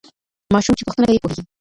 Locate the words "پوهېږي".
1.23-1.43